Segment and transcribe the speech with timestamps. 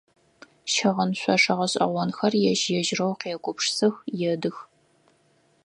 [0.71, 3.95] Щыгъын шъошэ гъэшӏэгъонхэр ежь-ежьырэу къеугупшысых,
[4.31, 4.57] едых.